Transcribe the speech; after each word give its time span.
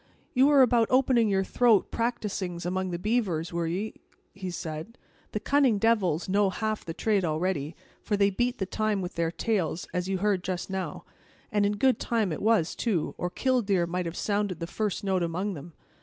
"You 0.33 0.47
were 0.47 0.63
about 0.63 0.87
opening 0.89 1.29
your 1.29 1.43
throat 1.43 1.91
practisings 1.91 2.65
among 2.65 2.89
the 2.89 2.97
beavers, 2.97 3.53
were 3.53 3.67
ye?" 3.67 3.93
he 4.33 4.49
said. 4.49 4.97
"The 5.31 5.39
cunning 5.39 5.77
devils 5.77 6.27
know 6.27 6.49
half 6.49 6.83
the 6.83 6.95
trade 6.95 7.23
already, 7.23 7.75
for 8.01 8.17
they 8.17 8.31
beat 8.31 8.57
the 8.57 8.65
time 8.65 9.03
with 9.03 9.13
their 9.13 9.29
tails, 9.29 9.87
as 9.93 10.09
you 10.09 10.17
heard 10.17 10.43
just 10.43 10.71
now; 10.71 11.05
and 11.51 11.67
in 11.67 11.73
good 11.73 11.99
time 11.99 12.31
it 12.31 12.41
was, 12.41 12.75
too, 12.75 13.13
or 13.19 13.29
'killdeer' 13.29 13.85
might 13.85 14.07
have 14.07 14.17
sounded 14.17 14.59
the 14.59 14.65
first 14.65 15.03
note 15.03 15.21
among 15.21 15.53
them. 15.53 15.73